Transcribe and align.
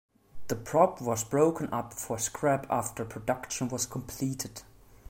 The 0.47 0.55
prop 0.55 0.99
was 0.99 1.23
broken 1.23 1.71
up 1.71 1.93
for 1.93 2.17
scrap 2.17 2.65
after 2.71 3.05
production 3.05 3.67
was 3.67 3.85
completed. 3.85 4.63